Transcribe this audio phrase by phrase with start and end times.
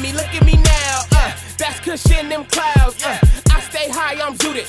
[0.00, 1.00] me, look at me now.
[1.12, 3.02] Uh, that's cushion them clouds.
[3.04, 3.18] Uh,
[3.50, 4.66] I stay high, I'm zooted.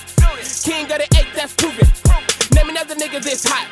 [0.64, 1.88] King of the eight, that's proven.
[2.54, 3.68] Name another nigga this hot.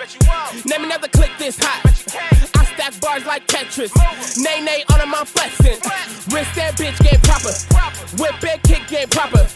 [0.65, 1.81] Name another click this hot.
[2.55, 3.91] I stack bars like Tetris.
[4.41, 5.79] Nay nay all of my flexing.
[6.33, 7.53] Wrist that bitch game proper.
[8.21, 9.47] Whip big kick game proper.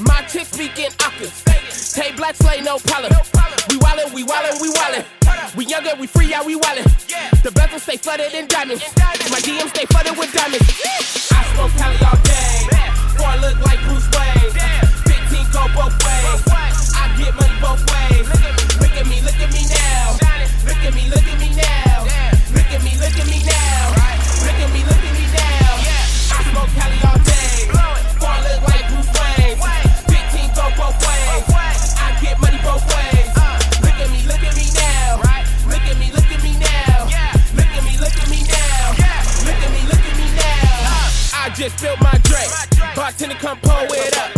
[0.00, 1.42] My chick speaking octaves.
[1.94, 3.12] Tay black slay no problem.
[3.68, 5.15] We wildin', we wildin', we wildin'.
[5.66, 6.84] We younger, we free, yeah, we wildin'.
[7.42, 8.84] The bezel stay flooded in diamonds.
[8.96, 10.62] My DM stay flooded with diamonds.
[11.32, 12.68] I smoke Cali all day.
[13.18, 14.46] Boy look like Bruce Wayne.
[14.52, 14.95] 15
[41.68, 42.50] just filled my drink.
[42.94, 44.30] Bartender come pour it up.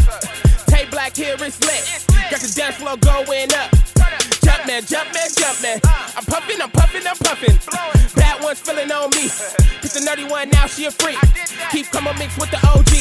[0.67, 1.85] Tay black here is lit.
[2.31, 3.69] Got the dance floor going up.
[4.41, 5.81] Jump man, jump man, jump man.
[6.17, 7.57] I'm puffing, I'm puffing, I'm puffing.
[8.17, 9.29] Bad ones feeling on me.
[9.83, 11.19] Pick the nerdy one now, she a freak.
[11.71, 12.97] Keep coming mixed with the OG.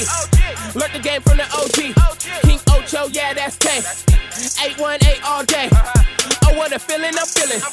[0.76, 1.96] Learn the game from the OG.
[2.44, 3.80] King Ocho, yeah, that's Tay.
[4.60, 5.70] 818 all day.
[6.44, 7.64] Oh, what a feeling I'm feeling.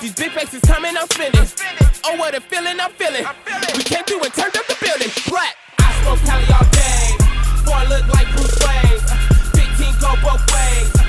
[0.00, 1.48] These big faces coming, I'm spinning.
[2.04, 3.26] Oh, what a feeling I'm feeling.
[3.74, 5.10] We came through and turned up the building.
[5.28, 5.56] Black.
[6.04, 7.16] Smoke Cali all day.
[7.64, 9.00] Boy, look like Bruce Wayne.
[9.54, 11.03] 15 go both ways.